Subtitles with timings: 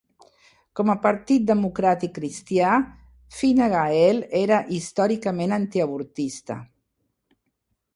[0.77, 2.71] Com a partit democràtic cristià,
[3.43, 6.63] Fine Gael era històricament antiavortista.